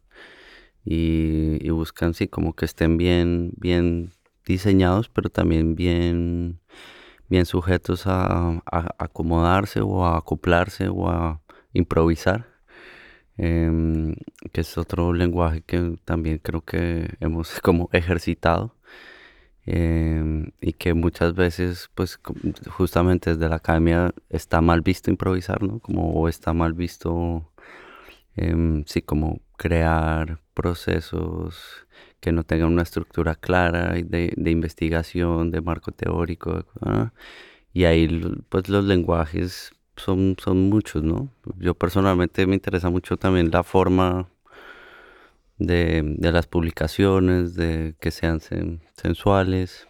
Y, 0.84 1.68
buscan, 1.70 2.14
sí, 2.14 2.28
como 2.28 2.54
que 2.54 2.64
estén 2.64 2.96
bien, 2.96 3.54
bien 3.56 4.12
diseñados, 4.46 5.08
pero 5.08 5.30
también 5.30 5.74
bien, 5.74 6.60
bien 7.28 7.44
sujetos 7.44 8.06
a 8.06 8.62
acomodarse 8.98 9.80
o 9.80 10.06
a 10.06 10.18
acoplarse 10.18 10.88
o 10.88 11.10
a 11.10 11.42
improvisar. 11.72 12.46
Em, 13.36 14.14
que 14.52 14.60
es 14.60 14.78
otro 14.78 15.12
lenguaje 15.12 15.62
que 15.62 15.96
también 16.04 16.38
creo 16.38 16.60
que 16.64 17.16
hemos 17.18 17.58
como 17.62 17.88
ejercitado 17.92 18.76
em, 19.66 20.50
y 20.60 20.72
que 20.74 20.94
muchas 20.94 21.34
veces 21.34 21.90
pues 21.94 22.18
justamente 22.70 23.30
desde 23.30 23.48
la 23.48 23.56
academia 23.56 24.12
está 24.28 24.60
mal 24.60 24.80
visto 24.82 25.10
improvisar, 25.10 25.62
¿no? 25.62 25.80
Como 25.80 26.12
o 26.12 26.28
está 26.28 26.52
mal 26.52 26.72
visto, 26.74 27.50
em, 28.36 28.84
sí, 28.86 29.02
como 29.02 29.40
crear 29.56 30.40
procesos 30.54 31.86
que 32.20 32.32
no 32.32 32.44
tengan 32.44 32.72
una 32.72 32.82
estructura 32.82 33.34
clara 33.36 33.92
de, 33.94 34.32
de 34.36 34.50
investigación, 34.50 35.50
de 35.50 35.60
marco 35.60 35.92
teórico, 35.92 36.64
y 37.72 37.84
ahí 37.84 38.08
pues 38.48 38.68
los 38.68 38.84
lenguajes 38.84 39.72
son, 39.96 40.36
son 40.42 40.68
muchos, 40.70 41.02
¿no? 41.02 41.28
Yo 41.58 41.74
personalmente 41.74 42.46
me 42.46 42.54
interesa 42.54 42.90
mucho 42.90 43.16
también 43.16 43.50
la 43.50 43.62
forma 43.62 44.28
de, 45.58 46.16
las 46.20 46.46
publicaciones, 46.46 47.54
de 47.54 47.94
que 48.00 48.10
sean 48.10 48.40
sensuales, 48.96 49.88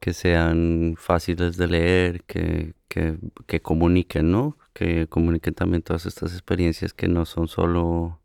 que 0.00 0.12
sean 0.12 0.96
fáciles 0.98 1.56
de 1.56 1.66
leer, 1.66 2.24
que, 2.24 2.74
que, 2.88 3.60
comuniquen, 3.60 4.30
¿no? 4.30 4.56
Que 4.72 5.06
comuniquen 5.06 5.54
también 5.54 5.82
todas 5.82 6.06
estas 6.06 6.32
experiencias 6.32 6.92
que 6.92 7.08
no 7.08 7.24
son 7.24 7.48
solo 7.48 8.20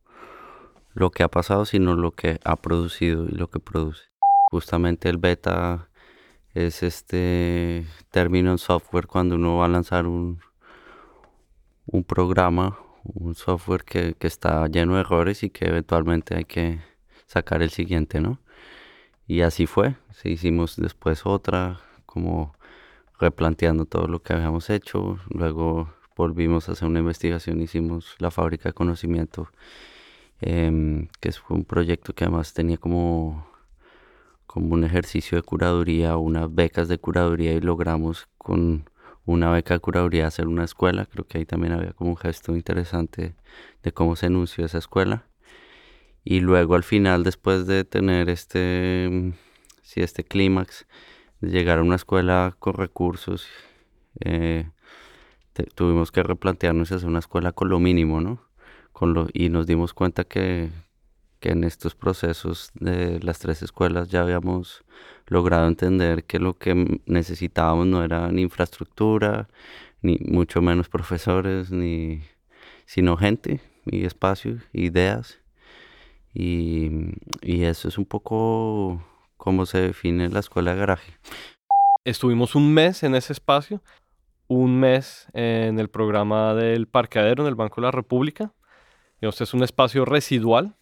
lo 0.93 1.11
que 1.11 1.23
ha 1.23 1.29
pasado, 1.29 1.65
sino 1.65 1.95
lo 1.95 2.11
que 2.11 2.39
ha 2.43 2.55
producido 2.55 3.25
y 3.25 3.31
lo 3.31 3.49
que 3.49 3.59
produce. 3.59 4.03
Justamente 4.51 5.09
el 5.09 5.17
beta 5.17 5.89
es 6.53 6.83
este 6.83 7.85
término 8.11 8.51
en 8.51 8.57
software 8.57 9.07
cuando 9.07 9.35
uno 9.35 9.57
va 9.57 9.65
a 9.65 9.69
lanzar 9.69 10.07
un, 10.07 10.39
un 11.85 12.03
programa, 12.03 12.77
un 13.03 13.35
software 13.35 13.83
que, 13.83 14.15
está 14.21 14.67
lleno 14.67 14.95
de 14.95 15.01
errores 15.01 15.43
y 15.43 15.49
que 15.49 15.65
eventualmente 15.65 16.35
hay 16.35 16.45
que 16.45 16.79
sacar 17.27 17.61
el 17.61 17.69
siguiente, 17.69 18.21
¿no? 18.21 18.39
Y 19.27 19.41
así 19.41 19.67
fue. 19.67 19.95
hicimos 20.23 20.75
después 20.75 21.25
otra, 21.25 21.79
como 22.05 22.55
replanteando 23.19 23.85
todo 23.85 24.07
lo 24.07 24.21
que 24.21 24.33
habíamos 24.33 24.69
hecho. 24.69 25.19
Luego 25.29 25.93
volvimos 26.15 26.69
a 26.69 26.73
hacer 26.73 26.87
una 26.87 26.99
investigación, 26.99 27.61
hicimos 27.61 28.15
la 28.19 28.31
fábrica 28.31 28.69
de 28.69 28.73
conocimiento, 28.73 29.49
em, 30.41 31.07
que 31.19 31.31
fue 31.31 31.57
un 31.57 31.65
proyecto 31.65 32.13
que 32.13 32.25
además 32.25 32.53
tenía 32.53 32.77
como, 32.77 33.47
como 34.47 34.73
un 34.73 34.83
ejercicio 34.83 35.37
de 35.37 35.43
curaduría, 35.43 36.17
unas 36.17 36.53
becas 36.53 36.87
de 36.87 36.97
curaduría 36.97 37.53
y 37.53 37.61
logramos 37.61 38.27
con 38.37 38.89
una 39.25 39.51
beca 39.51 39.75
de 39.75 39.79
curaduría 39.79 40.27
hacer 40.27 40.47
una 40.47 40.63
escuela. 40.63 41.05
Creo 41.05 41.25
que 41.25 41.37
ahí 41.37 41.45
también 41.45 41.73
había 41.73 41.93
como 41.93 42.11
un 42.11 42.17
gesto 42.17 42.55
interesante 42.55 43.35
de 43.83 43.91
cómo 43.91 44.15
se 44.15 44.27
anunció 44.27 44.65
esa 44.65 44.77
escuela. 44.77 45.25
Y 46.23 46.41
luego 46.41 46.75
al 46.75 46.83
final, 46.83 47.23
después 47.23 47.65
de 47.67 47.85
tener 47.85 48.29
este, 48.29 49.09
mm, 49.11 49.31
sí, 49.81 50.01
este 50.01 50.23
clímax, 50.23 50.87
de 51.41 51.49
llegar 51.49 51.79
a 51.79 51.83
una 51.83 51.95
escuela 51.95 52.55
con 52.59 52.73
recursos, 52.73 53.47
eh, 54.21 54.69
tuvimos 55.75 56.11
que 56.11 56.23
replantearnos 56.23 56.91
hacer 56.91 57.07
una 57.07 57.19
escuela 57.19 57.51
con 57.51 57.69
lo 57.69 57.79
mínimo, 57.79 58.21
¿no? 58.21 58.41
Con 58.91 59.13
lo, 59.13 59.27
y 59.33 59.49
nos 59.49 59.67
dimos 59.67 59.93
cuenta 59.93 60.23
que, 60.23 60.69
que 61.39 61.49
en 61.49 61.63
estos 61.63 61.95
procesos 61.95 62.71
de 62.75 63.19
las 63.21 63.39
tres 63.39 63.61
escuelas 63.61 64.09
ya 64.09 64.21
habíamos 64.21 64.83
logrado 65.27 65.67
entender 65.67 66.25
que 66.25 66.39
lo 66.39 66.57
que 66.57 67.01
necesitábamos 67.05 67.87
no 67.87 68.03
era 68.03 68.31
ni 68.31 68.41
infraestructura, 68.41 69.47
ni 70.01 70.17
mucho 70.17 70.61
menos 70.61 70.89
profesores, 70.89 71.71
ni 71.71 72.21
sino 72.85 73.15
gente 73.17 73.61
y 73.85 74.05
espacio, 74.05 74.57
ideas. 74.73 75.39
Y, 76.33 76.89
y 77.41 77.63
eso 77.63 77.87
es 77.87 77.97
un 77.97 78.05
poco 78.05 79.03
cómo 79.37 79.65
se 79.65 79.81
define 79.81 80.29
la 80.29 80.39
escuela 80.39 80.73
de 80.73 80.79
garaje. 80.79 81.13
Estuvimos 82.03 82.55
un 82.55 82.73
mes 82.73 83.03
en 83.03 83.15
ese 83.15 83.33
espacio, 83.33 83.81
un 84.47 84.79
mes 84.79 85.27
en 85.33 85.79
el 85.79 85.89
programa 85.89 86.53
del 86.53 86.87
parqueadero 86.87 87.43
en 87.43 87.49
el 87.49 87.55
Banco 87.55 87.81
de 87.81 87.87
la 87.87 87.91
República. 87.91 88.53
es 89.21 89.53
un 89.53 89.63
espacio 89.63 90.05
residual 90.05 90.75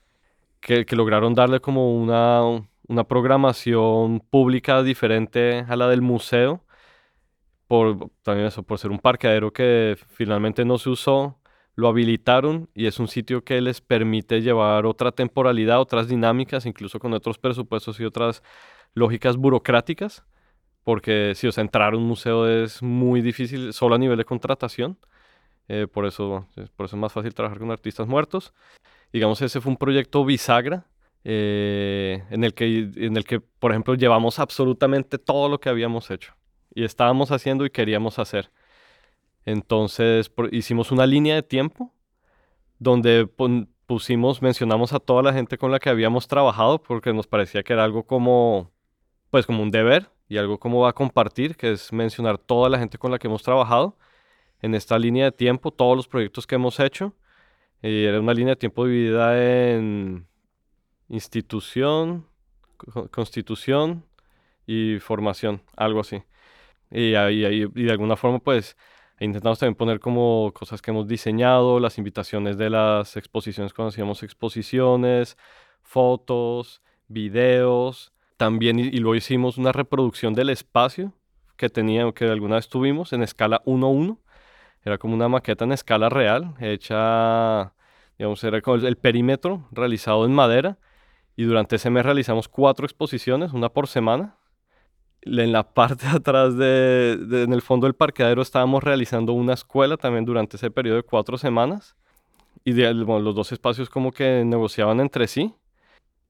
que, 0.62 0.86
que 0.86 0.96
lograron 0.96 1.34
darle 1.34 1.60
como 1.60 1.96
una, 1.96 2.42
una 2.88 3.04
programación 3.06 4.22
pública 4.22 4.84
diferente 4.84 5.66
a 5.68 5.76
la 5.76 5.88
del 5.88 6.02
museo, 6.02 6.64
por 7.68 8.10
también 8.24 8.48
eso, 8.48 8.64
por 8.64 8.80
ser 8.80 8.92
un 8.92 9.00
parqueadero 9.00 9.52
que 9.54 9.98
finalmente 10.10 10.66
no 10.66 10.78
se 10.78 10.90
usó, 10.90 11.40
lo 11.76 11.88
habilitaron 11.90 12.70
y 12.74 12.88
es 12.88 13.00
un 13.00 13.08
sitio 13.08 13.44
que 13.44 13.62
les 13.62 13.82
permite 13.82 14.42
llevar 14.42 14.86
otra 14.86 15.12
temporalidad, 15.12 15.80
otras 15.80 16.08
dinámicas, 16.08 16.66
incluso 16.66 17.00
con 17.00 17.14
otros 17.14 17.38
presupuestos 17.38 18.00
y 18.00 18.06
otras 18.06 18.42
lógicas 18.96 19.38
burocráticas, 19.38 20.26
porque 20.84 21.34
si 21.36 21.48
os 21.48 21.58
entrar 21.58 21.94
a 21.94 21.98
un 21.98 22.06
museo 22.06 22.48
es 22.48 22.82
muy 22.82 23.22
difícil 23.22 23.74
solo 23.74 23.96
a 23.96 24.00
nivel 24.00 24.18
de 24.18 24.26
contratación, 24.26 24.98
eh, 25.68 25.88
por, 25.88 26.06
eso, 26.06 26.48
por 26.76 26.86
eso 26.86 26.96
es 26.96 27.02
más 27.02 27.14
fácil 27.14 27.34
trabajar 27.34 27.60
con 27.60 27.72
artistas 27.72 28.08
muertos. 28.08 28.54
Digamos, 29.14 29.42
ese 29.42 29.62
fue 29.62 29.72
un 29.72 29.78
proyecto 29.78 30.26
bisagra 30.26 30.86
eh, 31.24 32.24
en, 32.30 32.44
el 32.44 32.54
que, 32.54 32.90
en 32.96 33.18
el 33.18 33.26
que, 33.26 33.40
por 33.40 33.72
ejemplo, 33.72 33.96
llevamos 33.96 34.40
absolutamente 34.40 35.18
todo 35.18 35.50
lo 35.50 35.60
que 35.60 35.70
habíamos 35.70 36.10
hecho 36.12 36.34
y 36.74 36.84
estábamos 36.84 37.32
haciendo 37.32 37.66
y 37.66 37.70
queríamos 37.70 38.20
hacer. 38.20 38.52
Entonces 39.46 40.32
hicimos 40.52 40.92
una 40.92 41.08
línea 41.08 41.36
de 41.36 41.44
tiempo 41.44 41.94
donde 42.80 43.28
pusimos, 43.88 44.42
mencionamos 44.42 44.94
a 44.94 45.00
toda 45.00 45.24
la 45.24 45.34
gente 45.34 45.58
con 45.58 45.72
la 45.72 45.80
que 45.80 45.90
habíamos 45.90 46.28
trabajado 46.28 46.82
porque 46.84 47.14
nos 47.14 47.28
parecía 47.28 47.64
que 47.64 47.74
era 47.74 47.84
algo 47.84 48.06
como, 48.06 48.72
pues 49.32 49.46
como 49.46 49.64
un 49.64 49.72
deber 49.72 50.12
y 50.30 50.38
algo 50.38 50.60
como 50.60 50.82
va 50.82 50.90
a 50.90 50.94
compartir, 50.94 51.56
que 51.56 51.72
es 51.72 51.92
mencionar 51.92 52.38
toda 52.38 52.70
la 52.70 52.78
gente 52.78 52.98
con 52.98 53.12
la 53.12 53.18
que 53.18 53.28
hemos 53.28 53.42
trabajado 53.42 53.98
en 54.62 54.76
esta 54.76 55.00
línea 55.00 55.26
de 55.26 55.32
tiempo, 55.32 55.72
todos 55.72 55.96
los 55.96 56.08
proyectos 56.08 56.46
que 56.46 56.56
hemos 56.56 56.80
hecho. 56.80 57.16
Y 57.82 58.06
era 58.06 58.20
una 58.20 58.34
línea 58.34 58.54
de 58.54 58.60
tiempo 58.60 58.86
dividida 58.86 59.38
en 59.72 60.28
institución, 61.10 62.26
constitución 63.12 64.04
y 64.66 65.00
formación, 65.00 65.62
algo 65.76 66.02
así. 66.02 66.24
Y, 66.92 67.12
de 67.12 67.92
alguna 67.92 68.16
forma, 68.16 68.40
pues, 68.40 68.78
intentamos 69.20 69.60
también 69.60 69.76
poner 69.76 70.00
como 70.00 70.52
cosas 70.54 70.82
que 70.82 70.92
hemos 70.92 71.08
diseñado, 71.08 71.80
las 71.80 71.98
invitaciones 71.98 72.58
de 72.58 72.70
las 72.70 73.18
exposiciones 73.18 73.74
cuando 73.74 73.90
hacíamos 73.90 74.24
exposiciones, 74.24 75.38
fotos, 75.82 76.82
videos. 77.08 78.14
También, 78.38 78.80
y, 78.80 78.84
y 78.84 78.98
luego 79.00 79.16
hicimos 79.16 79.58
una 79.58 79.72
reproducción 79.72 80.34
del 80.34 80.50
espacio 80.50 81.14
que 81.58 81.70
tenía, 81.70 82.12
que 82.14 82.26
alguna 82.26 82.56
vez 82.56 82.70
tuvimos 82.70 83.14
en 83.14 83.24
escala 83.24 83.62
1-1. 83.66 84.20
Era 84.88 84.98
como 84.98 85.14
una 85.14 85.28
maqueta 85.28 85.66
en 85.66 85.74
escala 85.74 86.08
real, 86.08 86.54
hecha, 86.62 87.74
digamos, 88.18 88.42
era 88.46 88.62
como 88.62 88.78
el 88.78 88.96
perímetro 88.96 89.68
realizado 89.70 90.26
en 90.26 90.32
madera. 90.32 90.78
Y 91.36 91.44
durante 91.44 91.76
ese 91.76 91.90
mes 91.90 92.06
realizamos 92.06 92.48
cuatro 92.48 92.86
exposiciones, 92.86 93.52
una 93.52 93.68
por 93.68 93.88
semana. 93.88 94.38
En 95.24 95.52
la 95.52 95.74
parte 95.74 96.08
de 96.08 96.16
atrás, 96.16 96.56
de, 96.56 97.20
en 97.44 97.52
el 97.52 97.62
fondo 97.62 97.86
del 97.86 97.96
parqueadero, 97.96 98.42
estábamos 98.42 98.82
realizando 98.82 99.34
una 99.34 99.56
escuela 99.56 99.98
también 99.98 100.24
durante 100.24 100.56
ese 100.56 100.72
periodo 100.72 100.96
de 100.96 101.04
cuatro 101.04 101.38
semanas. 101.38 101.98
Y 102.64 102.72
los 102.72 103.36
dos 103.36 103.52
espacios 103.52 103.90
como 103.90 104.14
que 104.14 104.46
negociaban 104.46 105.02
entre 105.02 105.28
sí. 105.28 105.54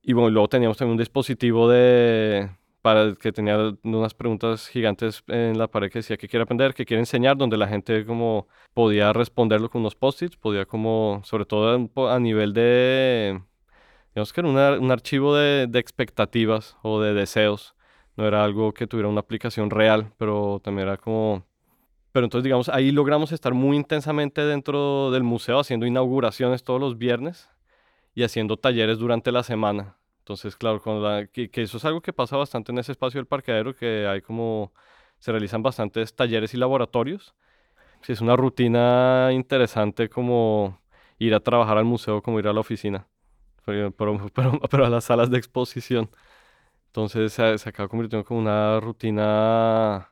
Y 0.01 0.13
bueno, 0.13 0.31
luego 0.31 0.47
teníamos 0.47 0.77
también 0.77 0.93
un 0.93 0.97
dispositivo 0.97 1.69
de, 1.69 2.49
para 2.81 3.15
que 3.15 3.31
tenía 3.31 3.73
unas 3.83 4.13
preguntas 4.13 4.67
gigantes 4.67 5.23
en 5.27 5.57
la 5.57 5.67
pared 5.67 5.91
que 5.91 5.99
decía 5.99 6.17
que 6.17 6.27
quiere 6.27 6.43
aprender, 6.43 6.73
que 6.73 6.85
quiere 6.85 7.01
enseñar, 7.01 7.37
donde 7.37 7.57
la 7.57 7.67
gente 7.67 8.05
como 8.05 8.47
podía 8.73 9.13
responderlo 9.13 9.69
con 9.69 9.81
unos 9.81 9.95
post-its, 9.95 10.37
podía 10.37 10.65
como, 10.65 11.21
sobre 11.23 11.45
todo 11.45 11.89
a 12.09 12.19
nivel 12.19 12.53
de, 12.53 13.41
digamos 14.13 14.33
que 14.33 14.41
era 14.41 14.79
un 14.79 14.91
archivo 14.91 15.35
de, 15.35 15.67
de, 15.67 15.79
expectativas 15.79 16.77
o 16.83 17.01
de 17.01 17.13
deseos, 17.13 17.75
no 18.15 18.27
era 18.27 18.43
algo 18.43 18.73
que 18.73 18.87
tuviera 18.87 19.09
una 19.09 19.21
aplicación 19.21 19.69
real, 19.69 20.13
pero 20.17 20.59
también 20.63 20.87
era 20.87 20.97
como... 20.97 21.45
Pero 22.11 22.25
entonces, 22.25 22.43
digamos, 22.43 22.67
ahí 22.69 22.91
logramos 22.91 23.31
estar 23.31 23.53
muy 23.53 23.77
intensamente 23.77 24.41
dentro 24.43 25.11
del 25.11 25.23
museo, 25.23 25.59
haciendo 25.59 25.85
inauguraciones 25.85 26.63
todos 26.63 26.81
los 26.81 26.97
viernes 26.97 27.47
y 28.15 28.23
haciendo 28.23 28.57
talleres 28.57 28.97
durante 28.97 29.31
la 29.31 29.43
semana. 29.43 29.96
Entonces, 30.27 30.57
claro, 30.57 30.81
que, 31.31 31.49
eso 31.53 31.77
es 31.77 31.85
algo 31.85 32.01
que 32.01 32.11
pasa 32.11 32.35
bastante 32.35 32.73
en 32.73 32.79
ese 32.79 32.91
espacio 32.91 33.17
del 33.17 33.27
parqueadero, 33.27 33.73
que 33.73 34.05
hay 34.07 34.19
como, 34.21 34.73
se 35.19 35.31
realizan 35.31 35.63
bastantes 35.63 36.13
talleres 36.17 36.53
y 36.53 36.57
laboratorios. 36.57 37.33
Sí, 38.01 38.11
es 38.11 38.19
una 38.19 38.35
rutina 38.35 39.29
interesante 39.31 40.09
como 40.09 40.81
ir 41.17 41.33
a 41.33 41.39
trabajar 41.39 41.77
al 41.77 41.85
museo, 41.85 42.21
como 42.21 42.39
ir 42.39 42.47
a 42.49 42.53
la 42.53 42.59
oficina, 42.59 43.07
pero, 43.65 43.91
pero, 43.93 44.19
a 44.85 44.89
las 44.89 45.05
salas 45.05 45.31
de 45.31 45.37
exposición. 45.37 46.09
Entonces 46.87 47.33
se, 47.33 47.57
se 47.57 47.69
acaba 47.69 47.89
convirtiendo 47.89 48.25
como 48.25 48.41
una 48.41 48.81
rutina 48.81 50.11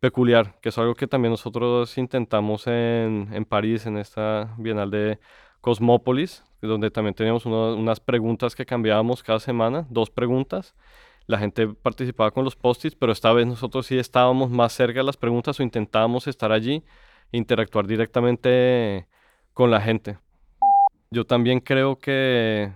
peculiar, 0.00 0.60
que 0.60 0.70
es 0.70 0.78
algo 0.78 0.94
que 0.94 1.06
también 1.06 1.32
nosotros 1.32 1.96
intentamos 1.98 2.66
en, 2.66 3.30
en 3.32 3.44
París, 3.46 3.86
en 3.86 3.96
esta 3.98 4.54
Bienal 4.58 4.90
de 4.90 5.20
Cosmópolis, 5.64 6.44
donde 6.60 6.90
también 6.90 7.14
teníamos 7.14 7.46
unas 7.46 7.98
preguntas 7.98 8.54
que 8.54 8.66
cambiábamos 8.66 9.22
cada 9.22 9.40
semana, 9.40 9.86
dos 9.88 10.10
preguntas. 10.10 10.74
La 11.26 11.38
gente 11.38 11.68
participaba 11.68 12.32
con 12.32 12.44
los 12.44 12.54
post-its, 12.54 12.94
pero 12.94 13.12
esta 13.12 13.32
vez 13.32 13.46
nosotros 13.46 13.86
sí 13.86 13.96
estábamos 13.96 14.50
más 14.50 14.74
cerca 14.74 15.00
de 15.00 15.04
las 15.04 15.16
preguntas 15.16 15.58
o 15.58 15.62
intentábamos 15.62 16.26
estar 16.26 16.52
allí 16.52 16.84
interactuar 17.32 17.86
directamente 17.86 19.08
con 19.54 19.70
la 19.70 19.80
gente. 19.80 20.18
Yo 21.10 21.24
también 21.24 21.60
creo 21.60 21.98
que 21.98 22.74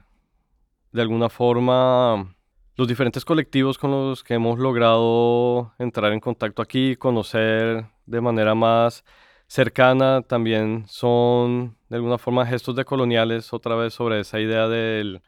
de 0.90 1.02
alguna 1.02 1.28
forma 1.28 2.34
los 2.74 2.88
diferentes 2.88 3.22
colectivos 3.22 3.76
con 3.76 3.90
los 3.90 4.24
que 4.24 4.32
hemos 4.32 4.58
logrado 4.58 5.74
entrar 5.78 6.10
en 6.14 6.20
contacto 6.20 6.62
aquí, 6.62 6.96
conocer 6.96 7.84
de 8.06 8.20
manera 8.22 8.54
más 8.54 9.04
cercana 9.46 10.22
también 10.22 10.86
son 10.88 11.77
de 11.88 11.96
alguna 11.96 12.18
forma 12.18 12.46
gestos 12.46 12.76
decoloniales, 12.76 13.52
otra 13.52 13.74
vez 13.76 13.94
sobre 13.94 14.20
esa 14.20 14.40
idea 14.40 14.68
del 14.68 15.22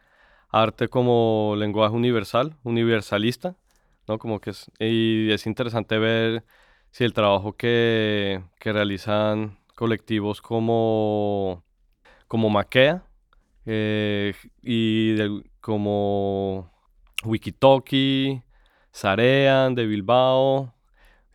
arte 0.50 0.88
como 0.88 1.54
lenguaje 1.56 1.94
universal, 1.94 2.56
universalista, 2.64 3.56
¿no? 4.08 4.18
Como 4.18 4.40
que 4.40 4.52
y 4.78 5.30
es 5.32 5.46
interesante 5.46 5.98
ver 5.98 6.44
si 6.90 7.04
el 7.04 7.12
trabajo 7.14 7.54
que, 7.54 8.42
que 8.58 8.72
realizan 8.72 9.58
colectivos 9.74 10.42
como, 10.42 11.64
como 12.28 12.50
Maquea 12.50 13.04
eh, 13.66 14.34
y 14.62 15.16
como 15.60 16.70
Wikitalki, 17.24 18.42
Sarean 18.90 19.74
de 19.74 19.86
Bilbao, 19.86 20.74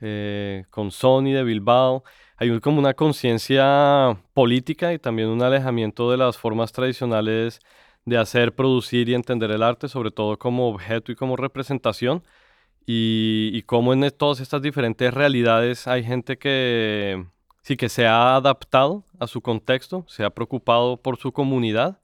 eh, 0.01 0.65
con 0.69 0.91
Sony 0.91 1.31
de 1.33 1.43
Bilbao, 1.43 2.03
hay 2.37 2.59
como 2.59 2.79
una 2.79 2.93
conciencia 2.93 4.17
política 4.33 4.93
y 4.93 4.99
también 4.99 5.29
un 5.29 5.41
alejamiento 5.41 6.11
de 6.11 6.17
las 6.17 6.37
formas 6.37 6.71
tradicionales 6.71 7.59
de 8.05 8.17
hacer, 8.17 8.53
producir 8.55 9.09
y 9.09 9.15
entender 9.15 9.51
el 9.51 9.63
arte, 9.63 9.87
sobre 9.87 10.11
todo 10.11 10.37
como 10.37 10.67
objeto 10.69 11.11
y 11.11 11.15
como 11.15 11.37
representación, 11.37 12.23
y, 12.85 13.49
y 13.53 13.63
cómo 13.63 13.93
en 13.93 14.11
todas 14.11 14.39
estas 14.39 14.61
diferentes 14.61 15.13
realidades 15.13 15.87
hay 15.87 16.03
gente 16.03 16.37
que 16.37 17.25
sí 17.63 17.77
que 17.77 17.89
se 17.89 18.05
ha 18.05 18.35
adaptado 18.35 19.05
a 19.19 19.27
su 19.27 19.41
contexto, 19.41 20.05
se 20.07 20.23
ha 20.23 20.29
preocupado 20.29 20.97
por 20.97 21.17
su 21.17 21.31
comunidad. 21.31 21.99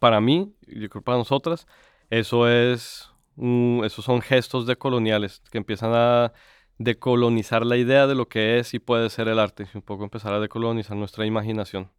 Para 0.00 0.20
mí, 0.20 0.52
yo 0.66 0.88
creo 0.88 1.02
para 1.02 1.18
nosotras, 1.18 1.68
eso 2.10 2.48
es, 2.48 3.10
esos 3.36 4.04
son 4.04 4.20
gestos 4.20 4.66
decoloniales 4.66 5.42
que 5.52 5.58
empiezan 5.58 5.92
a 5.94 6.32
decolonizar 6.78 7.64
la 7.64 7.76
idea 7.76 8.06
de 8.06 8.14
lo 8.14 8.28
que 8.28 8.58
es 8.58 8.74
y 8.74 8.78
puede 8.78 9.10
ser 9.10 9.28
el 9.28 9.38
arte, 9.38 9.68
un 9.74 9.82
poco 9.82 10.04
empezar 10.04 10.32
a 10.34 10.40
decolonizar 10.40 10.96
nuestra 10.96 11.26
imaginación. 11.26 11.90